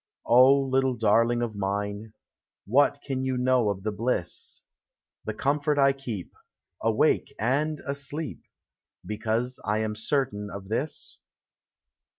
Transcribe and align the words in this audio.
O, 0.25 0.61
little 0.61 0.95
darling 0.95 1.43
of 1.43 1.55
mine. 1.55 2.13
What 2.65 2.97
ean 3.07 3.23
you 3.23 3.37
know 3.37 3.69
of 3.69 3.83
the 3.83 3.91
bliss, 3.91 4.61
The 5.25 5.33
comfort 5.35 5.77
I 5.77 5.93
keep, 5.93 6.33
Awake 6.81 7.35
and 7.37 7.79
asleep, 7.85 8.41
Because 9.05 9.59
I 9.63 9.77
am 9.77 9.93
certain 9.95 10.49
of 10.49 10.69
this? 10.69 11.19